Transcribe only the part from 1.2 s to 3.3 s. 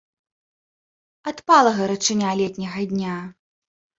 Адпала гарачыня летняга дня.